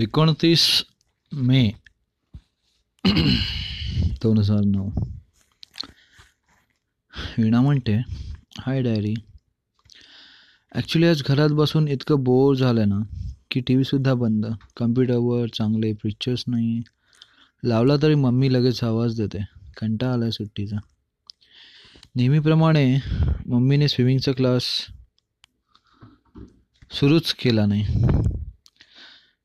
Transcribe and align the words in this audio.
एकोणतीस 0.00 0.84
मे. 1.32 1.70
दोन 4.22 4.38
हजार 4.38 4.60
नऊ. 4.64 4.90
वीणा 7.38 7.60
म्हणते 7.60 7.96
हाय 8.58 8.82
डायरी. 8.82 9.14
ॲक्च्युली 10.74 11.06
आज 11.06 11.22
घरात 11.26 11.48
बसून 11.48 11.88
इतकं 11.88 12.22
बोर 12.24 12.54
झालं 12.54 12.88
ना 12.88 13.00
की 13.50 13.60
टी 13.60 13.74
व्हीसुद्धा 13.74 14.14
बंद. 14.14 14.46
कम्प्युटरवर 14.76 15.46
चांगले 15.48 15.92
पिक्चर्स 15.92 16.44
नाही. 16.46 16.80
लावला 17.64 17.96
तरी 18.02 18.14
मम्मी 18.14 18.52
लगेच 18.52 18.84
आवाज 18.84 19.20
देते. 19.20 19.44
कंटाळा 19.76 20.12
आला 20.12 20.24
आहे 20.24 20.32
सुट्टीचा. 20.32 20.76
नेहमीप्रमाणे 22.16 22.98
मम्मीने 23.46 23.88
स्विमिंगचा 23.88 24.32
क्लास 24.32 24.86
सुरूच 26.90 27.34
केला 27.34 27.66
नाही. 27.66 27.86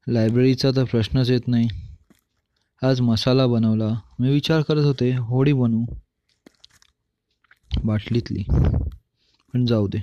लायब्ररीचा 0.07 0.71
तर 0.75 0.83
प्रश्नच 0.83 1.29
येत 1.29 1.47
नाही. 1.47 1.67
आज 2.83 3.01
मसाला 3.01 3.47
बनवला. 3.47 3.99
मी 4.19 4.29
विचार 4.29 4.61
करत 4.61 4.83
होते 4.83 5.15
होडी 5.15 5.53
बनवू? 5.53 5.85
बाटलीतली. 7.83 8.43
पण 9.53 9.65
जाऊ 9.65 9.87
दे. 9.87 10.01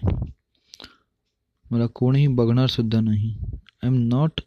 मला 1.70 1.87
कोणीही 1.87 2.27
बघणारसुद्धा 2.27 3.01
नाही. 3.01 3.38
I 3.83 3.87
am 3.87 3.95
not 3.95 4.41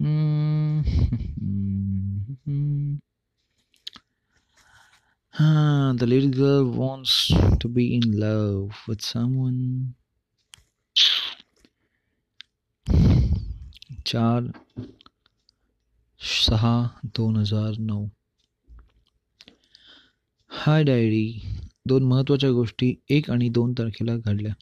Mm-hmm. 0.00 1.43
Ah, 5.36 5.92
the 5.98 6.06
little 6.06 6.30
girl 6.30 6.64
wants 6.70 7.32
to 7.58 7.68
be 7.68 7.96
in 7.96 8.04
love 8.20 8.74
with 8.88 9.00
someone. 9.00 9.94
चार 14.06 14.52
सहा 16.20 17.00
दोन 17.04 17.36
हजार 17.36 17.78
नऊ. 17.78 18.06
हाय 20.48 20.84
डायरी 20.84 21.40
दोन 21.86 22.04
महत्त्वाच्या 22.04 22.50
गोष्टी 22.50 22.94
एक 23.10 23.30
आणि 23.30 23.48
दोन 23.48 23.72
तारखेला 23.72 24.16
घडल्या. 24.16 24.52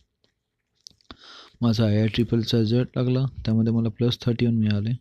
माझा 1.60 1.86
आय 1.86 2.00
आय 2.00 2.06
ट्रिपलचा 2.06 2.58
रिझल्ट 2.58 2.88
लागला 2.96 3.26
त्यामध्ये 3.44 3.72
मला 3.72 3.88
प्लस 3.88 4.18
थर्टी 4.20 4.46
वन 4.46 4.54
मिळाले 4.54 4.92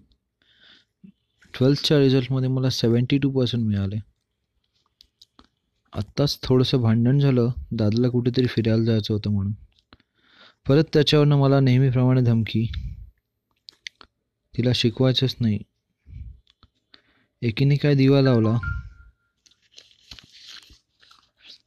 ट्वेल्थच्या 1.57 1.99
रिझल्टमध्ये 1.99 2.49
मला 2.49 2.69
सेवन्टी 2.69 3.17
टू 3.17 3.31
पर्सेंट 3.31 3.67
मिळाले. 3.67 4.10
आत्ताच 5.93 6.39
थोडंसं 6.43 6.81
भांडण 6.81 7.19
झालं 7.19 7.49
दादाला 7.71 8.09
कुठेतरी 8.09 8.45
फिरायला 8.45 8.83
जायचं 8.83 9.13
होतं 9.13 9.31
म्हणून. 9.31 9.53
परत 10.67 10.83
त्याच्यावरनं 10.93 11.37
मला 11.37 11.59
नेहमीप्रमाणे 11.59 12.21
धमकी. 12.21 12.71
तिला 14.57 14.69
शिकवायचंच 14.75 15.35
नाही. 15.39 15.59
एकीने 17.41 17.75
काय 17.75 17.95
दिवा 17.95 18.21
लावला? 18.21 18.57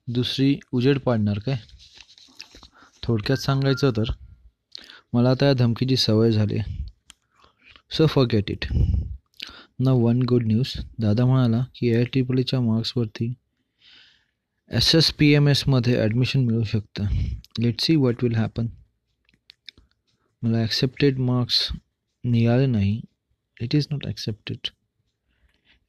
दुसरी 0.09 0.59
उजेड 0.73 0.99
पाडणार 0.99 1.39
काय? 1.39 1.57
थोडक्यात 3.03 3.39
सांगायचं 3.39 3.91
तर 3.91 4.13
मला 5.13 5.31
आता 5.31 5.47
या 5.47 5.53
धमकीची 5.53 5.97
सवय 5.97 6.31
झाली 6.31 6.59
सो 7.91 8.07
फॉरगेट 8.07 8.51
इट 8.51 8.67
न 9.79 9.89
वन 9.89 10.23
गुड 10.23 10.47
न्यूज 10.47 10.81
दादा 10.99 11.27
म्हणाला 11.27 11.65
की 11.75 11.89
ए 11.89 12.05
आय 12.05 12.59
मार्क्सवरती 12.59 13.35
एस 14.71 14.95
एस 14.95 15.11
पी 15.13 15.29
एम 15.35 15.49
एसमध्ये 15.49 15.97
ॲडमिशन 16.03 16.45
मिळू 16.45 16.63
शकतं. 16.65 17.07
Let 17.59 17.81
see 17.81 17.95
what 17.97 18.23
will 18.25 18.35
happen 18.35 18.67
मला 20.43 20.59
ॲक्सेप्टेड 20.59 21.19
मार्क्स 21.19 21.59
निघाले 22.25 22.67
नाही. 22.67 23.01
It 23.61 23.75
is 23.75 23.87
not 23.91 24.07
accepted 24.07 24.69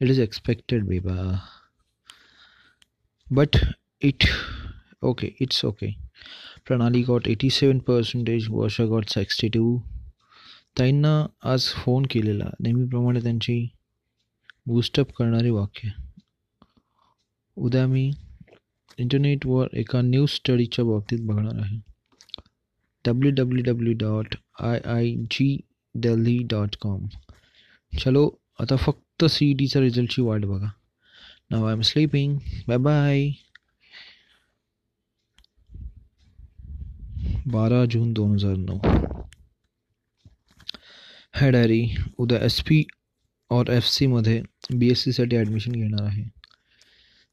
it 0.01 0.09
is 0.09 0.19
expected 0.19 0.85
बेबा 0.88 1.16
but 3.27 3.57
it 4.01 4.25
okay 5.03 5.29
it's 5.41 5.63
okay 5.66 5.91
Pranali 6.67 7.01
got 7.03 7.28
eighty 7.28 7.49
seven 7.49 7.79
percentage 7.88 8.47
Varsha 8.49 8.85
got 8.85 9.09
sixty 9.09 9.49
two 9.49 9.78
ताईंना 10.78 11.16
आज 11.51 11.67
phone 11.75 12.05
केलेला. 12.11 12.49
नेहमीप्रमाणे 12.59 13.22
त्यांची 13.23 13.57
बूस्टअप 14.67 15.11
करणारी 15.17 15.49
वाक्य. 15.49 15.89
उद्या 17.57 17.85
मी 17.88 18.11
इंटरनेटवर 19.00 19.67
एका 19.78 20.01
न्यूज 20.01 20.29
स्टडीच्या 20.29 20.85
बाबतीत 20.85 21.19
बघणार 21.28 21.61
आहे. 21.63 21.79
W 23.06 23.31
W 23.35 23.63
W 23.63 23.94
dot 24.00 24.35
I 24.63 24.79
I 24.94 25.11
G 25.31 25.57
Delhi 25.95 26.38
dot 26.51 26.75
com 26.81 27.05
चलो 27.94 28.29
आता 28.59 28.75
फक्त 28.75 29.25
सी 29.31 29.50
ई 29.50 29.53
टीचा 29.59 29.79
रिझल्टची 29.79 30.22
वाट 30.22 30.45
बघा. 30.45 30.69
नाव 31.51 31.66
I 31.67 31.73
am 31.73 31.81
sleeping 31.81 32.38
bye 32.67 32.78
bye 32.78 33.29
बारा 37.47 37.84
जून 37.91 38.11
दोन 38.13 38.31
हजार 38.34 38.55
नऊ. 38.57 38.78
हाय 41.34 41.51
डायरी 41.51 41.84
उद्या 42.19 42.39
एस 42.45 42.59
पी 42.67 42.84
और 43.51 43.69
एफ 43.72 43.84
सीमध्ये 43.85 44.41
बी 44.73 44.89
एस 44.91 45.03
सीसाठी 45.03 45.38
ॲडमिशन 45.38 45.72
घेणार 45.72 46.03
आहे. 46.03 46.23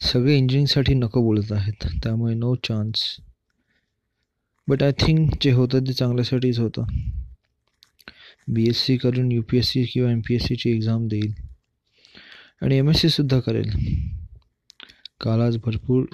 सगळे 0.02 0.36
इंजिनिअरिंगसाठी 0.36 0.94
नको 0.94 1.22
बोलत 1.22 1.52
आहेत. 1.52 1.86
त्यामुळे 2.02 2.34
no 2.34 2.54
chance 2.54 3.16
but 4.68 4.82
I 4.82 4.92
think 4.92 5.34
जे 5.40 5.52
होतं 5.52 5.80
ते 5.80 5.92
चांगल्यासाठीच 5.92 6.58
होतं. 6.58 6.82
बी 8.48 8.68
एस 8.68 8.76
सी 8.76 8.96
करून 8.96 9.32
यू 9.32 9.42
पी 9.42 9.58
एस 9.58 9.68
सी 9.68 9.84
किंवा 9.84 10.10
एम 10.10 10.20
पी 10.20 10.34
एस 10.34 10.42
सीची 10.42 10.70
एक्झाम 10.70 11.08
देईल. 11.08 11.32
आणि 12.62 12.76
एम 12.76 12.90
एस 12.90 12.96
सीसुद्धा 12.96 13.40
करेल. 13.40 13.70
काल 15.20 15.40
आज 15.40 15.56
भरपूर 15.56 16.04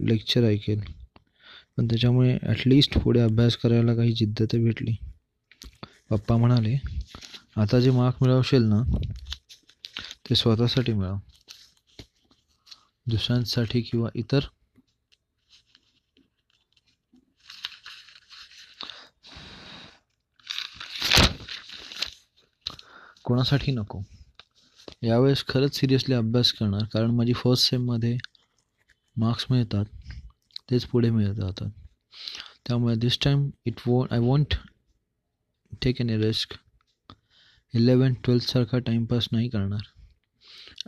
लेक्चर 0.00 0.44
ऐकेल. 0.44 0.80
पण 1.76 1.86
त्याच्यामुळे 1.86 2.38
ॲटलिस्ट 2.42 2.98
पुढे 2.98 3.20
अभ्यास 3.20 3.56
करायला 3.56 3.94
काही 3.94 4.12
जिद्द 4.12 4.42
तर 4.52 4.58
भेटली. 4.58 4.94
पप्पा 6.10 6.36
म्हणाले 6.36 6.76
आता 7.56 7.80
जे 7.80 7.90
मार्क 7.90 8.16
मिळवशील 8.22 8.62
ना 8.62 8.82
ते 10.30 10.34
स्वतःसाठी 10.34 10.92
मिळव. 10.92 11.16
दुसऱ्यांसाठी 13.06 13.80
किंवा 13.82 14.08
इतर? 14.14 14.44
कोणासाठी 23.24 23.72
नको? 23.72 24.00
यावेळेस 25.02 25.44
खरंच 25.48 25.76
सिरियसली 25.76 26.14
अभ्यास 26.14 26.52
करणार 26.52 26.84
कारण 26.92 27.10
माझी 27.10 27.32
फर्स्ट 27.32 27.70
सेममध्ये 27.70 28.16
मार्क्स 29.16 29.46
मिळतात 29.50 29.84
तेच 30.70 30.84
पुढे 30.86 31.10
मिळत 31.10 31.34
जातात 31.34 31.70
त्यामुळे 32.66 32.94
दिस 32.96 33.18
टाईम 33.24 33.48
इट 33.66 33.80
वॉ 33.86 34.04
I 34.10 34.18
want 34.18 34.54
take 35.82 36.00
an 36.00 36.10
a 36.10 36.16
risk 36.18 36.54
eleven 37.74 38.14
ट्वेल्थसारखा 38.24 38.78
timepass 38.78 39.28
नाही 39.32 39.48
करणार. 39.48 39.93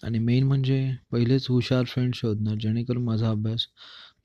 आणि 0.05 0.19
मेन 0.19 0.47
म्हणजे 0.47 0.79
पहिलेच 1.13 1.47
हुशार 1.49 1.85
फ्रेंड 1.85 2.15
शोधणं 2.15 2.59
जेणेकरून 2.59 3.05
माझा 3.05 3.31
अभ्यास 3.31 3.67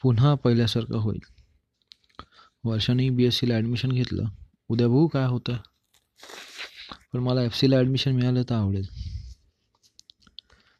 पुन्हा 0.01 0.33
पहिल्यासारखा 0.35 0.97
होईल. 0.97 1.19
वर्षाने 2.63 3.09
बी 3.09 3.25
एस 3.25 3.39
सीला 3.39 3.55
ॲडमिशन 3.55 3.91
घेतलं. 3.91 4.25
उद्या 4.69 4.87
बघू 4.87 5.07
काय 5.07 5.25
होतं. 5.25 5.57
पण 7.13 7.19
मला 7.19 7.43
एफ 7.43 7.55
सीला 7.55 7.77
ॲडमिशन 7.77 8.15
मिळालं 8.15 8.43
तर 8.49 8.55
आवडेल. 8.55 8.87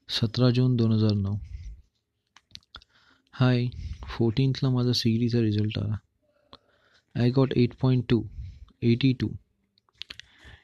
सतरा 0.10 0.50
जून 0.50 0.76
दोन 0.76 0.92
हजार 0.92 1.14
नऊ. 1.14 1.36
हाय 3.34 3.68
फोर्टीनथला 4.08 4.70
माझा 4.70 4.94
सी 4.94 5.18
डीचा 5.20 5.42
रिझल्ट 5.42 5.78
आला. 5.80 5.96
I 7.16 7.30
got 7.30 7.54
eight 7.56 7.74
point 7.82 8.04
two 8.10 8.24
eighty 8.82 9.14
two 9.14 9.28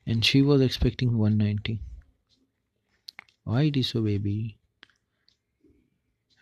and 0.07 0.23
she 0.23 0.41
was 0.41 0.61
expecting 0.61 1.19
one 1.19 1.37
ninety 1.37 1.77
Why 3.47 3.63
it 3.63 3.77
is 3.77 3.87
so, 3.87 4.01
baby? 4.01 4.57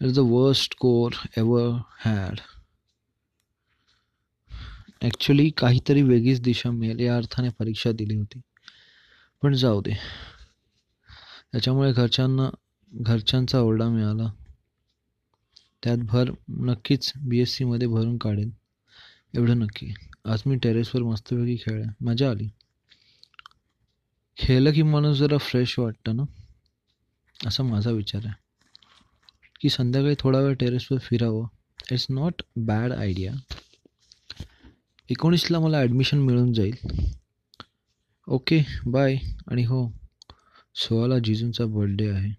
It's 0.01 0.15
the 0.15 0.25
worst 0.25 0.73
score 0.73 1.11
ever 1.35 1.85
had. 1.99 2.41
Actually 5.01 5.49
काहीतरी 5.57 6.01
वेगळीच 6.01 6.41
दिशा 6.41 6.71
मिळेल 6.71 6.99
या 6.99 7.15
अर्थाने 7.17 7.49
परीक्षा 7.49 7.91
दिली 7.91 8.15
होती 8.15 8.39
पण 9.43 9.53
जाऊ 9.53 9.81
दे 9.81 9.93
त्याच्यामुळे 11.51 11.91
घरच्यांना 11.93 12.49
घरच्यांचा 12.91 13.59
ओरडा 13.59 13.87
मिळाला 13.89 14.29
त्यात 15.83 16.05
भर 16.05 16.31
नक्कीच 16.69 17.11
बी 17.17 17.41
एस 17.41 17.55
सीमध्ये 17.57 17.87
भरून 17.87 18.17
काढेन 18.17 18.49
एवढं 19.33 19.59
नक्की 19.59 19.93
आज 20.25 20.43
मी 20.45 20.57
टेरेसवर 20.63 21.03
मस्तपैकी 21.03 21.55
खेळले 21.55 21.85
मजा 22.05 22.29
आली 22.29 22.47
खेळलं 24.37 24.71
की 24.71 24.83
माणूस 24.83 25.17
जरा 25.17 25.37
फ्रेश 25.37 25.77
वाटतं 25.79 26.15
ना 26.15 26.23
असा 27.47 27.63
माझा 27.63 27.91
विचार 27.91 28.21
आहे. 28.25 28.33
की 29.61 29.69
संध्याकाळी 29.69 30.15
थोडा 30.19 30.39
वेळ 30.39 30.53
टेरेसवर 30.53 30.97
फिरावं 30.99 31.47
इट्स 31.91 32.05
नॉट 32.09 32.41
बॅड 32.55 32.91
आयडिया 32.91 33.33
एकोणीसला 35.09 35.59
मला 35.59 35.77
ॲडमिशन 35.77 36.17
मिळून 36.17 36.53
जाईल. 36.53 36.75
ओके 38.27 38.63
बाय 38.85 39.15
आणि 39.47 39.63
हो 39.63 39.91
सोळाला 40.75 41.19
जिजूंचा 41.19 41.65
बर्थडे 41.65 42.09
आहे. 42.09 42.31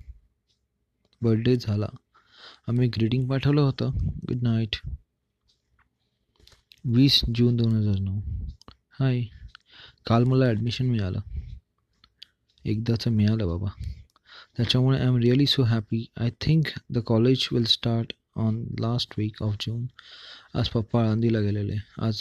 बर्थडे 1.23 1.57
झाला. 1.57 1.87
आम्ही 2.69 2.89
ग्रीटिंग 2.89 3.29
पाठवलं 3.29 3.61
होतं. 3.61 3.91
गुड 4.29 4.43
नाईट 4.43 4.77
वीस 6.85 7.21
जून 7.35 7.57
दोन 7.57 7.73
हजार 7.73 7.99
नऊ. 7.99 8.21
हाय 9.01 9.23
काल 10.07 10.25
मला 10.25 10.47
ॲडमिशन 10.47 10.87
मिळालं. 10.87 11.21
एकदाचं 12.65 13.11
मिळालं 13.11 13.47
बाबा. 13.47 13.69
त्याच्यामुळे 14.57 14.99
I 14.99 15.07
am 15.07 15.17
really 15.17 15.47
so 15.47 15.63
happy 15.63 16.05
I 16.17 16.31
think 16.41 16.67
the 16.91 16.99
college 16.99 17.49
will 17.53 17.65
start 17.65 18.13
on 18.37 18.65
last 18.81 19.15
week 19.19 19.43
of 19.43 19.55
June 19.61 19.87
आज 20.55 20.69
पप्पा 20.69 21.01
आळंदीला 21.01 21.41
गेलेले. 21.41 21.77
आज 21.99 22.21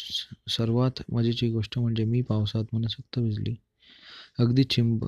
सर्वात 0.50 1.02
मजेची 1.12 1.50
गोष्ट 1.50 1.78
म्हणजे 1.80 2.04
मी 2.04 2.22
पावसात 2.22 2.64
मनसोक्त 2.74 3.20
भिजली. 3.20 3.56
अगदी 4.40 4.64
चिंब 4.64 5.06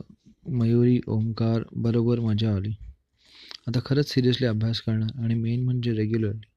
मयुरी 0.50 1.00
ओंकार 1.08 1.64
बरोबर 1.76 2.20
मजा 2.20 2.56
आली. 2.56 2.72
आता 3.68 3.80
खरंच 3.86 4.10
सिरियसली 4.10 4.48
अभ्यास 4.48 4.82
करणार 4.82 5.24
आणि 5.24 5.34
मेन 5.34 5.64
म्हणजे 5.64 5.94
regularly 5.94 6.48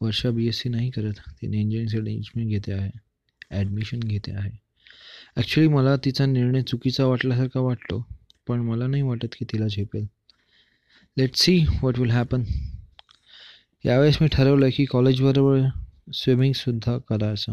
Varsha 0.00 0.30
B 0.30 0.46
S 0.48 0.60
C 0.60 0.68
नाही 0.68 0.90
करत. 0.90 1.20
तिने 1.40 1.60
इंजिनिअरिंग 1.60 2.08
इंजिनिअरिंग 2.08 2.50
घेते 2.50 2.72
आहे. 2.72 2.90
ॲडमिशन 3.50 4.00
घेते 4.00 4.32
आहे. 4.32 4.50
ॲक्च्युली 5.36 5.68
मला 5.68 5.96
तिचा 5.96 6.26
निर्णय 6.26 6.62
चुकीचा 6.62 7.06
वाटल्यासारखा 7.06 7.60
वाटतो. 7.60 8.06
पण 8.50 8.60
मला 8.60 8.86
नाही 8.86 9.02
वाटत 9.02 9.26
की 9.38 9.44
तिला 9.44 9.66
झेपेल. 9.66 10.06
Let 11.18 11.34
see 11.34 11.64
what 11.82 11.98
will 11.98 12.10
happen 12.10 12.42
यावेळेस 13.84 14.18
मी 14.20 14.28
ठरवलं 14.28 14.68
की 14.76 14.84
कॉलेजबरोबर 14.84 15.60
स्विमिंगसुद्धा 16.14 16.98
करायचं. 16.98 17.52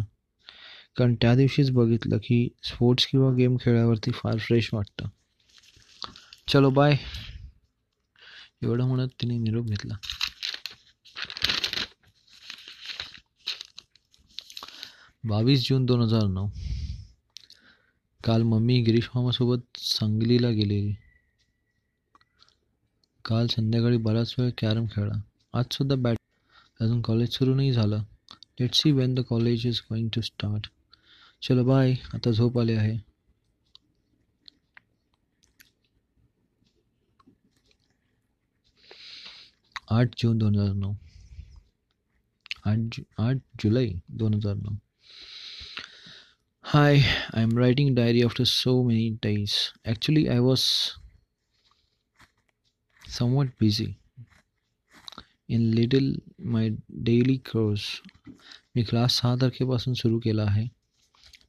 कारण 0.95 1.15
त्या 1.15 1.35
दिवशीच 1.35 1.71
बघितलं 1.71 2.17
की 2.17 2.49
स्पोर्ट्स 2.63 3.05
किंवा 3.05 3.33
गेम 3.33 3.57
खेळल्यावरती 3.61 4.11
फार 4.11 4.37
फ्रेश 4.37 4.69
वाटतं. 4.73 5.07
चलो 6.47 6.69
बाय 6.69 6.97
एवढं 8.63 8.87
म्हणत 8.87 9.07
तिने 9.21 9.37
निरोप 9.37 9.65
घेतला. 9.65 9.95
बावीस 15.23 15.69
जून 15.69 15.85
दोन 15.85 16.01
हजार 16.01 16.23
नऊ. 16.23 16.47
काल 18.21 18.43
मम्मी 18.43 18.79
गिरीश 18.81 19.09
मामासोबत 19.15 19.77
सांगलीला 19.77 20.49
गेलेली 20.49 20.93
काल 23.25 23.47
संध्याकाळी 23.47 23.97
बराच 23.97 24.33
वेळ 24.39 24.49
कॅरम 24.57 24.85
खेळला. 24.91 25.13
आजसुद्धा 25.53 25.95
बॅट 25.95 26.17
अजून 26.79 27.01
कॉलेज 27.01 27.29
सुरू 27.29 27.55
नाही 27.55 27.71
झालं. 27.71 28.03
Let 28.59 28.73
see 28.73 28.91
when 28.91 29.13
the 29.15 29.19
college 29.29 29.65
is 29.67 29.81
going 29.89 30.09
to 30.15 30.21
start 30.21 30.67
चलो 31.41 31.63
बाय 31.63 31.93
आता 32.13 32.31
झोप 32.31 32.59
आले 32.59 32.75
आहे. 32.75 32.97
आठ 39.91 40.15
जून 40.17 40.37
दोन 40.37 40.55
हजार 40.55 40.73
नऊ. 40.73 40.93
आठ 42.65 42.77
जु 42.93 43.03
आठ 43.23 43.37
जुलै 43.63 43.87
दोन 44.09 44.33
हजार 44.33 44.55
नऊ. 44.55 44.75
Hi 46.77 46.99
I 47.33 47.43
am 47.43 47.57
writing 47.57 47.95
diary 47.95 48.21
after 48.21 48.43
so 48.43 48.87
many 48.87 49.17
days. 49.25 49.51
Actually, 49.91 50.29
I 50.29 50.39
was 50.39 50.61
somewhat 53.19 53.47
busy. 53.63 53.87
In 55.49 55.75
little 55.75 56.11
my 56.55 56.69
daily 57.09 57.37
course. 57.37 57.83
मी 58.75 58.83
क्लास 58.83 59.13
सहा 59.21 59.35
तारखेपासून 59.35 59.93
सुरू 59.93 60.19
केला 60.19 60.43
आहे. 60.43 60.67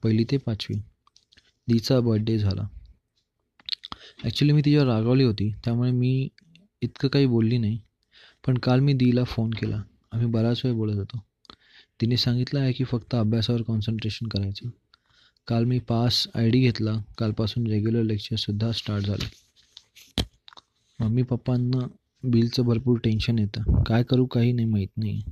पहिली 0.03 0.25
ते 0.25 0.37
पाचवी. 0.37 0.77
दीचा 1.69 2.01
बर्थडे 2.01 2.39
झाला. 2.39 2.69
ॲक्च्युली 4.25 4.53
मी 4.53 4.63
तिच्यावर 4.65 4.87
रागावली 4.87 5.25
होती. 5.25 5.55
त्यामुळे 5.65 5.91
मी 5.91 6.29
इतकं 6.83 7.09
काही 7.09 7.27
बोलली 7.27 7.59
नाही. 7.59 7.79
पण 8.47 8.59
काल 8.59 8.81
मी 8.81 8.93
दीला 8.93 9.25
फोन 9.25 9.51
केला. 9.51 9.83
आम्ही 10.13 10.27
बराच 10.27 10.61
वेळ 10.65 10.75
बोलत 10.75 10.97
होतो. 10.97 11.25
तिने 12.01 12.17
सांगितलं 12.17 12.61
आहे 12.61 12.73
की 12.73 12.85
फक्त 12.85 13.15
अभ्यासावर 13.15 13.63
कॉन्सन्ट्रेशन 13.63 14.27
करायचं. 14.27 14.69
काल 15.49 15.65
मी 15.65 15.79
पास 15.79 16.29
आय 16.35 16.51
डी 16.51 16.61
घेतला. 16.61 16.93
कालपासून 17.19 17.67
रेग्युलर 17.67 18.03
लेक्चरसुद्धा 18.03 18.73
स्टार्ट 18.73 19.05
झाले. 19.05 19.29
मम्मी 21.01 21.23
पप्पांना 21.23 21.87
बिलचं 22.25 22.63
भरपूर 22.63 22.99
टेन्शन 22.99 23.39
येतं. 23.39 23.83
काय 23.83 24.03
करू 24.03 24.27
काही 24.27 24.53
नाही 24.53 24.67
माहीत 24.69 24.89
नाही. 24.97 25.23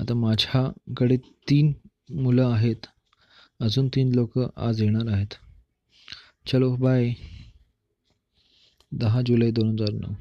आता 0.00 0.14
माझ्याकडे 0.14 1.16
तीन 1.16 1.72
मुलं 2.10 2.46
आहेत. 2.46 2.86
अजून 3.60 3.88
तीन 3.88 4.14
लोक 4.14 4.38
आज 4.56 4.82
येणार 4.82 5.12
आहेत. 5.12 5.34
चलो 6.46 6.76
बाय 6.76 7.12
दहा 8.92 9.22
जुलै 9.26 9.50
दोन 9.50 9.68
हजार 9.68 9.92
नऊ. 9.92 10.12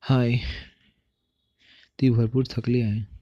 हाय 0.00 0.36
ती 2.00 2.10
भरपूर 2.10 2.44
थकली 2.50 2.80
आहे. 2.80 3.21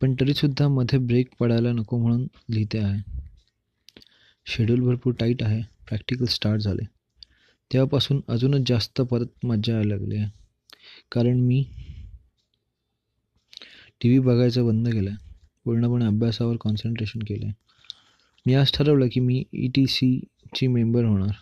पण 0.00 0.14
तरीसुद्धा 0.20 0.68
मध्ये 0.68 0.98
ब्रेक 0.98 1.28
पडायला 1.40 1.72
नको 1.72 1.98
म्हणून 1.98 2.26
लिहिते 2.50 2.78
आहे. 2.78 3.02
शेड्यूल 4.46 4.80
भरपूर 4.80 5.12
टाईट 5.12 5.42
आहे. 5.42 5.62
प्रॅक्टिकल 5.88 6.24
स्टार्ट 6.24 6.60
झाले. 6.60 6.84
तेव्हापासून 7.72 8.20
अजूनच 8.28 8.68
जास्त 8.68 9.00
परत 9.00 9.46
मजा 9.46 9.72
यायला 9.72 9.94
लागली 9.94 10.16
आहे. 10.16 10.30
कारण 11.12 11.40
मी 11.40 11.64
टी 14.00 14.08
व्ही 14.08 14.18
बघायचं 14.18 14.66
बंद 14.66 14.88
केलं 14.88 15.10
आहे 15.10 15.34
पूर्णपणे 15.64 16.04
अभ्यासावर 16.04 16.56
कॉन्सन्ट्रेशन 16.60 17.18
केलं 17.18 17.46
आहे 17.46 17.54
मी 18.46 18.54
आज 18.54 18.72
ठरवलं 18.72 19.08
की 19.12 19.20
मी 19.20 19.44
ई 19.52 19.68
टी 19.68 19.86
सीची 19.86 20.66
मेंबर 20.66 21.04
होणार. 21.04 21.32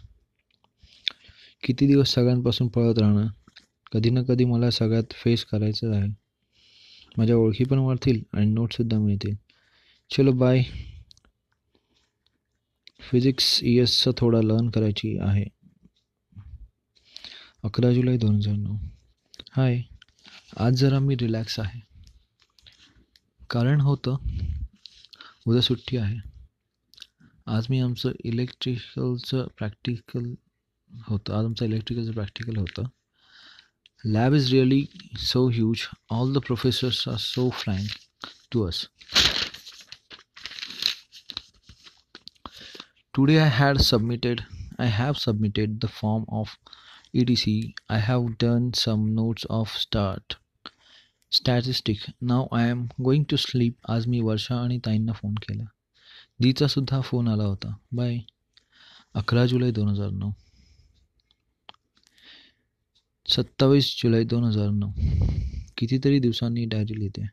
किती 1.63 1.87
दिवस 1.87 2.09
सगळ्यांपासून 2.09 2.69
पळत 2.69 2.99
राहणार? 2.99 3.27
कधी 3.93 4.11
ना 4.11 4.23
कधी 4.23 4.45
मला 4.45 4.71
सगळ्यात 4.71 5.13
फेस 5.13 5.45
करायचं 5.45 5.95
आहे. 5.95 6.28
माझ्या 7.17 7.37
ओळखी 7.37 7.65
पण 7.65 7.79
वाढतील 7.79 8.23
आणि 8.33 8.47
नोटसुद्धा 8.47 8.99
मिळतील. 8.99 9.35
चलो 10.11 10.33
बाय 10.33 10.63
फिजिक्स 13.01 13.63
इयसचा 13.63 14.11
थोडा 14.17 14.43
लर्न 14.43 14.71
करायची 14.71 15.19
आहे. 15.19 15.45
अकरा 17.63 17.93
जुलै 17.93 18.17
दोन 18.17 18.35
हजार 18.35 18.55
नऊ. 18.55 18.77
हाय 19.51 19.83
आज 20.57 20.73
जरा 20.73 20.99
मी 20.99 21.15
रिलॅक्स 21.15 21.61
आहे. 21.61 21.81
कारण 23.51 23.81
होतं 23.81 24.17
उद्या 25.47 25.61
सुट्टी 25.61 25.97
आहे. 25.97 26.17
आज 27.47 27.67
मी 27.71 27.81
आमचं 27.81 28.13
इलेक्ट्रिकलचं 28.25 29.47
प्रॅक्टिकल 29.59 30.35
होतं. 31.03 31.39
आज 31.39 31.45
आमचं 31.45 31.65
इलेक्ट्रिकलचं 31.65 32.13
प्रॅक्टिकल 32.13 32.57
होतं. 32.57 32.85
lab 34.04 34.34
is 34.34 34.52
really 34.52 34.90
so 35.16 35.48
huge 35.48 35.88
all 36.10 36.28
the 36.28 36.42
professors 36.42 37.08
are 37.08 37.18
so 37.18 37.50
frank 37.50 37.88
to 38.52 38.66
us 38.68 38.88
today 43.14 43.40
i 43.40 43.48
had 43.48 43.80
submitted 43.80 44.44
i 44.78 44.86
have 44.86 45.18
submitted 45.18 45.80
the 45.80 45.88
form 45.88 46.26
of 46.28 46.58
etc 47.14 47.74
i 47.90 47.98
have 47.98 48.38
done 48.38 48.74
some 48.74 49.16
notes 49.16 49.46
of 49.50 49.70
start 49.70 50.36
statistic 51.30 52.00
now 52.20 52.48
i 52.52 52.64
am 52.64 52.90
going 53.02 53.26
to 53.26 53.38
sleep 53.38 53.76
आज 53.90 54.08
मी 54.08 54.20
वर्षा 54.22 54.56
आणि 54.64 54.80
ताईंना 54.86 55.14
phone 55.14 55.34
केला 55.48 55.64
दीचा 56.42 56.68
सुद्धा 56.68 57.02
phone 57.02 57.28
आला 57.28 57.44
होता 57.44 57.76
bye 57.96 58.18
अकरा 59.22 59.46
जुलै 59.46 59.72
दोन 59.72 59.88
हजार 59.90 60.10
नऊ 60.10 60.32
सत्तावीस 63.29 64.01
जुलै 64.03 64.25
दोन 64.25 64.45
हजार 64.45 64.69
नऊ. 64.71 64.91
कितीतरी 65.77 66.19
दिवसांनी 66.19 66.65
डायरी 66.65 66.99
लिहिते. 66.99 67.27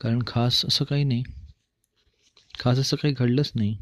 कारण 0.00 0.22
खास 0.26 0.64
असं 0.66 0.84
काही 0.84 1.04
नाही. 1.04 1.22
खास 2.60 2.78
असं 2.78 2.96
काही 2.96 3.14
घडलंच 3.14 3.52
नाही. 3.54 3.78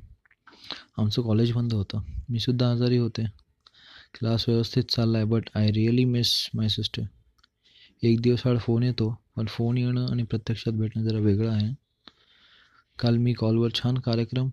आमचं 0.99 1.23
कॉलेज 1.23 1.53
बंद 1.53 1.75
होतं. 1.75 2.01
मी 2.29 2.39
सुद्धा 2.39 2.71
आजारी 2.71 2.97
होते. 2.97 3.25
क्लास 4.15 4.45
व्यवस्थित 4.49 4.85
चालला 4.85 5.19
आहे 5.19 5.27
but 5.27 5.49
I 5.55 5.71
really 5.71 6.05
miss 6.05 6.51
my 6.55 6.69
sister 6.69 7.03
एक 8.03 8.21
दिवस 8.21 8.47
आड 8.47 8.59
फोन 8.59 8.83
येतो 8.83 9.19
पण 9.37 9.47
फोन 9.47 9.79
येणं 9.79 10.07
आणि 10.11 10.23
प्रत्यक्षात 10.23 10.73
भेटणं 10.73 11.05
जरा 11.05 11.19
वेगळं 11.19 11.53
आहे. 11.53 11.75
काल 12.99 13.17
मी 13.17 13.33
कॉलवर 13.33 13.69
छान 13.75 13.99
कार्यक्रम 13.99 14.49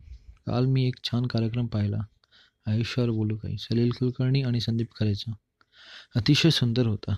काल 0.48 0.66
मी 0.66 0.88
एक 0.88 0.96
छान 1.04 1.26
कार्यक्रम 1.26 1.66
पाहिला. 1.66 1.98
आयुष्यावर 2.66 3.10
बोलू 3.10 3.38
काही. 3.38 3.58
सलील 3.58 3.90
कुलकर्णी 3.90 4.42
आणि 4.42 4.60
संदीप 4.60 4.88
खरेचा. 5.00 5.32
अतिशय 6.16 6.50
सुंदर 6.50 6.88
होता. 6.88 7.16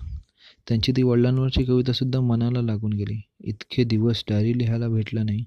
त्यांची 0.68 0.92
ती 0.92 1.02
वडिलांवरची 1.02 1.64
कवितासुद्धा 1.64 2.20
मनाला 2.20 2.62
लागून 2.62 2.92
गेली. 2.92 3.20
इतके 3.40 3.84
दिवस 3.84 4.24
डायरी 4.28 4.58
लिहायला 4.58 4.88
भेटलं 4.88 5.26
नाही 5.26 5.44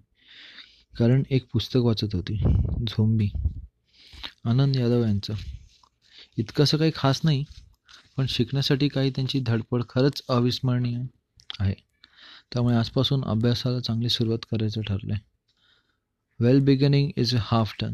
कारण 0.98 1.24
एक 1.30 1.46
पुस्तक 1.54 1.80
वाचत 1.84 2.16
होती 2.16 2.38
झोंबी. 2.88 3.30
आनंद 4.46 4.76
यादव 4.76 5.04
यांचं. 5.06 5.34
इतकंसं 6.38 6.78
काही 6.78 6.92
खास 6.96 7.22
नाही 7.24 7.44
पण 8.18 8.26
शिकण्यासाठी 8.30 8.88
काही 8.88 9.10
त्यांची 9.10 9.40
धडपड 9.40 9.84
खरंच 9.90 10.22
अविस्मरणीय 10.30 10.98
आहे. 11.60 11.74
त्यामुळे 12.54 12.76
आजपासून 12.76 13.24
अभ्यासाला 13.24 13.80
चांगली 13.80 14.10
सुरुवात 14.10 14.46
करायचं 14.52 14.82
ठरलं 14.82 15.14
आहे 15.14 16.44
well 16.44 16.60
beginning 16.60 17.12
is 17.16 17.36
a 17.36 17.40
half 17.42 17.74
done 17.80 17.94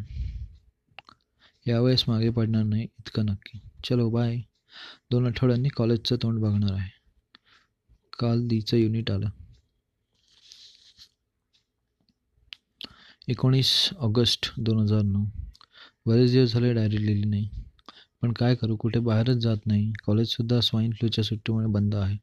यावेळेस 1.67 2.03
मागे 2.07 2.29
पडणार 2.29 2.63
नाही 2.63 2.83
इतकं 2.83 3.25
नक्की. 3.25 3.59
चलो 3.83 4.09
बाय 4.09 4.37
दोन 5.11 5.25
आठवड्यांनी 5.25 5.69
कॉलेजचं 5.69 6.15
तोंड 6.15 6.39
बघणार 6.39 6.73
आहे. 6.73 6.89
काल 8.19 8.47
दीचं 8.47 8.77
युनिट 8.77 9.11
आलं. 9.11 9.29
एकोणीस 13.27 13.89
ऑगस्ट 13.97 14.51
दोन 14.57 14.79
हजार 14.79 15.01
नऊ. 15.01 15.25
बरेच 16.05 16.31
दिवस 16.31 16.53
झाले 16.53 16.73
डायरी 16.73 17.05
लिहिली 17.05 17.29
नाही. 17.29 17.49
पण 18.21 18.33
काय 18.33 18.55
करू 18.55 18.75
कुठे 18.75 18.99
बाहेरच 18.99 19.37
जात 19.37 19.57
नाही. 19.65 19.93
कॉलेजसुद्धा 20.03 20.59
स्वाईन 20.61 20.91
फ्लूच्या 20.91 21.23
सुट्टीमुळे 21.23 21.67
बंद 21.67 21.95
आहे. 21.95 22.17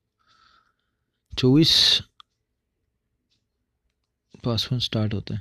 चोवीसपासून 1.39 2.09
स्टार्ट 4.79 5.15
होतं 5.15 5.35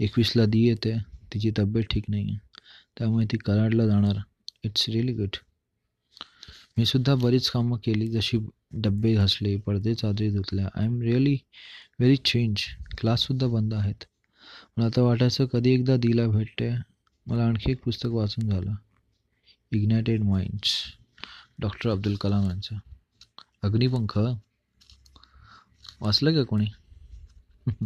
एकवीसला 0.00 0.44
दी 0.46 0.68
येते. 0.68 0.96
तिची 1.32 1.50
तब्येत 1.58 1.84
ठीक 1.90 2.04
नाही 2.08 2.30
आहे 2.30 2.38
त्यामुळे 2.98 3.26
ती 3.26 3.36
कराडला 3.36 3.86
जाणार. 3.86 4.18
It's 4.64 4.88
really 4.88 5.12
good. 5.12 5.36
मी 6.78 6.84
सुद्धा 6.84 7.14
बरीच 7.14 7.50
कामं 7.50 7.78
केली 7.78 8.08
जशी 8.08 8.38
डब्बे 8.72 9.14
घासले 9.14 9.56
पडदे 9.56 9.94
चादरी 9.94 10.30
धुतल्या. 10.30 10.68
I 10.74 10.84
am 10.84 11.00
really 11.00 11.38
very 11.98 12.16
change 12.16 12.56
क्लाससुद्धा 12.98 13.46
बंद 13.46 13.74
आहेत. 13.74 14.04
मला 14.76 14.86
आता 14.86 15.02
वाटायचं 15.02 15.46
कधी 15.46 15.70
एकदा 15.70 15.96
दिला 15.96 16.26
भेटते. 16.26 16.70
मला 17.26 17.44
आणखी 17.44 17.72
एक 17.72 17.84
पुस्तक 17.84 18.08
वाचून 18.12 18.50
झालं. 18.50 18.74
Ignited 19.72 20.22
minds 20.22 20.74
doctor 21.58 21.90
Abdul 21.90 22.14
Kalam 22.14 22.44
यांचं. 22.44 22.76
अग्निपंख? 23.62 24.18
वाचलं 26.00 26.34
का 26.34 26.42
कोणी? 26.42 26.66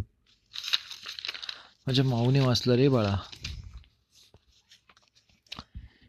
माझ्या 1.87 2.05
माऊने 2.05 2.39
वाचलं 2.39 2.73
रे 2.73 2.89
बाळा. 2.89 3.17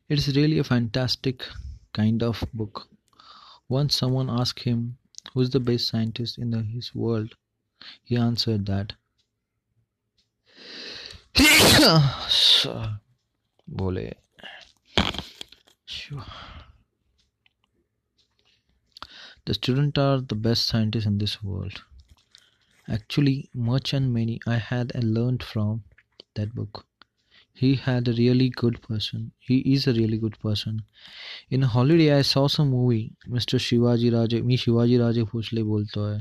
It's 0.09 0.29
really 0.29 0.59
a 0.59 0.63
fantastic 0.63 1.37
kind 1.93 2.23
of 2.23 2.45
book. 2.53 2.89
Once 3.69 3.97
someone 3.97 4.31
asked 4.31 4.61
him 4.61 4.97
who's 5.33 5.51
the 5.51 5.61
best 5.61 5.89
scientist 5.89 6.39
in 6.39 6.51
the, 6.51 6.63
his 6.63 6.95
world, 6.95 7.35
he 8.05 8.17
answered 8.17 8.67
that. 8.67 8.93
बोले 13.71 14.13
the 19.45 19.55
students 19.55 19.99
are 19.99 20.21
the 20.21 20.35
best 20.35 20.67
scientists 20.67 21.07
in 21.07 21.19
this 21.19 21.43
world. 21.43 21.83
Actually, 22.89 23.49
much 23.55 23.93
and 23.93 24.13
many 24.13 24.41
I 24.47 24.57
had 24.57 24.93
and 24.95 25.15
learned 25.15 25.43
from 25.43 25.85
that 26.35 26.55
book. 26.55 26.87
He 27.53 27.75
had 27.75 28.09
a 28.09 28.13
really 28.13 28.49
good 28.51 28.81
person. 28.83 29.33
He 29.39 29.59
is 29.75 29.87
a 29.87 29.93
really 29.93 30.19
good 30.19 30.39
person. 30.39 30.83
In 31.53 31.63
holiday 31.63 32.09
I 32.09 32.23
saw 32.23 32.61
a 32.61 32.65
movie 32.65 33.09
mister 33.29 33.59
Shivajiraje 33.59 34.41
मी 34.41 34.57
शिवाजी 34.57 34.99
राजे 34.99 35.23
भोसले 35.23 35.63
बोलतो 35.63 36.05
आहे. 36.05 36.21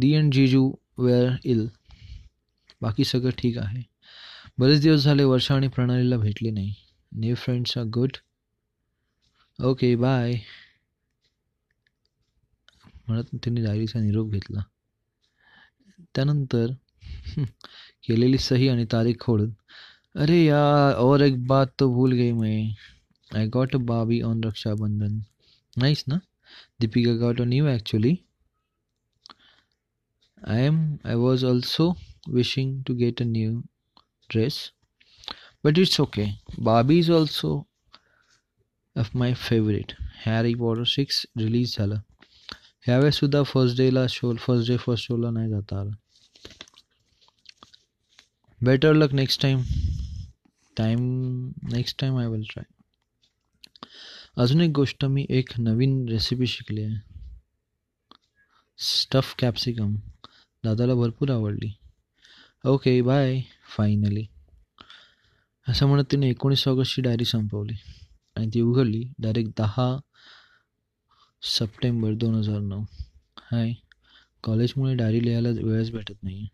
दी 0.00 0.14
and 0.14 0.32
जीजू 0.32 0.72
were 0.98 1.36
ill. 1.44 1.68
बाकी 2.82 3.04
सगळं 3.04 3.30
ठीक 3.38 3.58
आहे. 3.58 3.82
बरेच 4.58 4.82
दिवस 4.82 5.00
झाले 5.00 5.24
वर्षा 5.24 5.54
आणि 5.54 5.68
प्रणालीला 5.68 6.16
भेटले 6.16 6.50
नाही. 6.50 6.74
New 7.12 7.34
friends 7.34 7.78
are 7.78 7.84
good 7.84 8.12
okay 9.62 9.96
bye 9.96 10.34
म्हणत 13.08 13.24
त्यांनी 13.32 13.62
डायरीचा 13.62 14.00
निरोप 14.00 14.30
घेतला. 14.30 14.60
त्यानंतर 16.14 16.66
केलेली 18.08 18.38
सही 18.38 18.68
आणि 18.68 18.84
तारीख 18.92 19.14
खोडून 19.20 19.50
अरे 20.14 20.44
यार 20.44 20.94
और 20.98 21.20
एक 21.20 21.46
बात 21.46 21.66
तो 21.80 21.94
भूल 21.94 22.12
गई 22.12 22.32
मैं. 22.32 22.95
आई 23.31 23.47
गॉट 23.49 23.75
अ 23.75 23.79
बाबी 23.93 24.21
ऑन 24.31 24.43
रक्षाबंधन 24.43 25.21
नाइस 25.77 26.03
ना 26.07 26.19
Deepika 26.81 27.15
got 27.25 27.41
a 27.41 27.45
new 27.45 27.67
actually 27.67 28.17
I 30.37 30.59
am 30.59 30.99
I 31.03 31.15
was 31.15 31.43
also 31.43 31.95
wishing 32.27 32.83
to 32.85 32.93
get 32.95 33.21
a 33.21 33.25
new 33.25 33.63
dress 34.29 34.71
but 35.63 35.77
it's 35.77 35.99
okay 35.99 36.39
Barbie 36.57 36.97
is 36.99 37.09
also 37.11 37.67
of 38.95 39.13
my 39.13 39.33
favorite 39.33 39.93
Harry 40.25 40.53
Potter 40.55 40.83
six 40.85 41.25
release 41.37 41.75
झालं 41.77 41.95
ह्यावेळेस 42.85 43.19
सुद्धा 43.19 43.41
first 43.43 43.77
डेला 43.77 44.05
show 44.09 44.33
first 44.39 44.71
day 44.71 44.77
first 44.77 45.07
शोला 45.07 45.29
नाही 45.29 45.49
जाता 45.49 45.79
आलं 45.79 45.91
better 48.61 48.93
luck 48.93 49.13
next 49.13 49.41
time 49.41 49.61
time 50.77 50.99
next 51.71 51.99
time 51.99 52.17
I 52.17 52.27
will 52.27 52.43
try 52.49 52.65
अजून 54.38 54.60
एक 54.60 54.70
गोष्ट 54.74 55.04
मी 55.04 55.26
एक 55.30 55.48
नवीन 55.58 56.08
रेसिपी 56.08 56.46
शिकली 56.46 56.82
आहे. 56.82 57.14
स्टफ 58.78 59.34
कॅप्सिकम 59.38 59.96
दादाला 60.64 60.94
भरपूर 60.94 61.30
आवडली. 61.30 61.72
ओके 62.64 63.02
बाय 63.02 63.40
फायनली 63.76 64.26
असं 65.68 65.86
म्हणत 65.86 66.04
तिने 66.10 66.30
एकोणीस 66.30 66.68
ऑगस्टची 66.68 67.02
डायरी 67.02 67.24
संपवली. 67.24 67.74
आणि 68.36 68.50
ती 68.54 68.60
उघडली 68.60 69.04
डायरेक्ट 69.18 69.50
दहा 69.58 69.98
सप्टेंबर 71.42 72.12
दोन 72.12 72.34
हजार 72.34 72.58
नऊ. 72.58 72.84
हाय. 73.40 73.72
कॉलेजमुळे 74.42 74.94
डायरी 74.94 75.24
लिहायला 75.24 75.48
वेळच 75.48 75.90
भेटत 75.90 76.22
नाही 76.22 76.48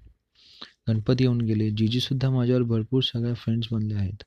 गणपती 0.88 1.24
येऊन 1.24 1.40
गेले. 1.40 1.70
जीजीसुद्धा 1.70 2.30
माझ्यावर 2.30 2.62
भरपूर 2.62 3.02
सगळ्या 3.02 3.34
फ्रेंड्स 3.34 3.68
बनले 3.72 3.94
आहेत. 3.94 4.22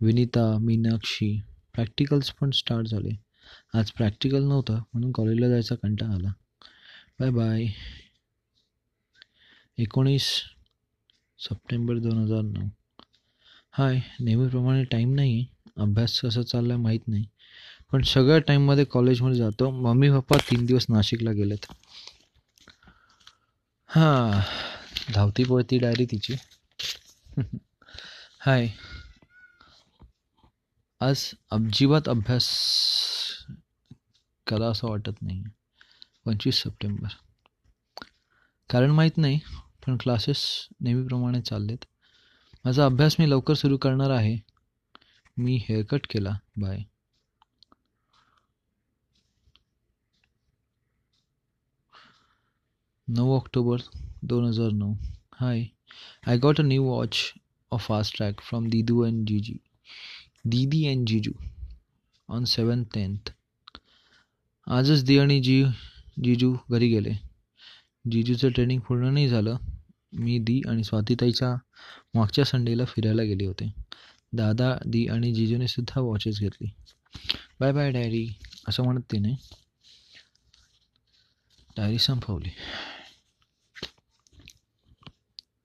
विनीता 0.00 0.58
मीनाक्षी 0.58 1.40
प्रॅक्टिकल्स 1.78 2.30
पण 2.30 2.50
स्टार्ट 2.50 2.86
झाले. 2.86 3.10
आज 3.74 3.90
प्रॅक्टिकल 3.90 4.42
नव्हता 4.42 4.72
म्हणून 4.72 5.12
कॉलेजला 5.12 5.48
जायचा 5.48 5.74
कंटाळा 5.74 6.14
आला. 6.14 6.28
बाय 7.20 7.30
बाय 7.30 7.66
एकोणीस 9.78 10.22
सप्टेंबर 11.38 11.98
दोन 11.98 12.18
हजार 12.18 12.42
नऊ. 12.42 12.68
हाय 13.72 14.00
नेहमीप्रमाणे 14.20 14.84
टाईम 14.84 15.14
नाही 15.14 15.46
अभ्यास 15.76 16.20
कसा 16.20 16.42
चालला 16.42 16.74
आहे 16.74 16.82
माहीत 16.82 17.08
नाही. 17.08 17.24
पण 17.92 18.02
सगळ्या 18.02 18.38
टाईममध्ये 18.38 18.84
कॉलेजमध्ये 18.84 19.38
जातो. 19.38 19.70
मम्मी 19.70 20.10
पप्पा 20.10 20.36
तीन 20.50 20.66
दिवस 20.66 20.86
नाशिकला 20.88 21.32
गेलेत. 21.32 21.72
हां 23.86 24.40
धावती 25.14 25.44
पळती 25.44 25.78
डायरी 25.78 26.04
तिची. 26.04 26.34
हाय 28.40 28.68
आज 31.00 31.34
अजिबात 31.50 32.08
अभ्यास 32.08 32.48
करा 34.46 34.66
असं 34.66 34.88
वाटत 34.88 35.22
नाही. 35.22 35.42
पंचवीस 36.24 36.62
सप्टेंबर. 36.62 37.08
कारण 38.70 38.90
माहीत 38.90 39.16
नाही 39.16 39.40
पण 39.86 39.96
क्लासेस 39.96 40.68
नेहमीप्रमाणे 40.80 41.40
चाललेत. 41.40 41.78
माझा 42.64 42.86
अभ्यास 42.86 43.16
मी 43.18 43.30
लवकर 43.30 43.54
सुरू 43.54 43.76
करणार 43.76 44.10
आहे. 44.10 44.38
मी 45.38 45.56
हेअरकट 45.68 46.06
केला. 46.10 46.38
बाय 46.56 46.82
नऊ 53.08 53.36
ऑक्टोबर 53.36 53.76
दोन 54.22 54.44
हजार 54.44 54.70
नऊ. 54.70 54.94
Hi 55.40 55.64
I 56.26 56.38
got 56.38 56.60
a 56.60 56.62
new 56.62 56.84
watch 56.84 57.32
of 57.70 57.86
Fastrack 58.16 58.40
from 58.40 58.68
दीदू 58.68 59.04
and 59.04 59.28
जीजी 59.28 59.56
दीदी 60.44 60.86
अँड 60.86 61.06
जीजू 61.06 61.32
ऑन 62.28 62.44
सेवन 62.44 62.84
टेन्थ 62.84 63.30
आजच 64.66 65.04
दी 65.04 65.18
आणि 65.18 65.40
जी 65.40 65.64
जीजू 66.24 66.56
घरी 66.70 66.88
गेले. 66.88 67.12
जीजूचं 68.10 68.48
ट्रेनिंग 68.48 68.80
पूर्ण 68.80 69.12
नाही 69.12 69.28
झालं. 69.28 69.56
मी 70.12 70.38
दी 70.38 70.60
आणि 70.68 70.84
स्वातीताईच्या 70.84 71.54
मागच्या 72.14 72.44
संडेला 72.44 72.84
फिरायला 72.84 73.22
गेले 73.22 73.46
होते. 73.46 73.74
दादा 74.32 74.78
दी 74.86 75.06
आणि 75.06 75.34
जीजूने 75.34 75.68
सुद्धा 75.68 76.00
वॉचेस 76.00 76.40
घेतली. 76.40 76.68
बाय 77.60 77.72
बाय 77.72 77.90
डायरी 77.90 78.28
असं 78.68 78.82
म्हणत 78.82 79.00
तिने. 79.00 79.32
डायरी 81.76 81.98
संपवली. 81.98 82.50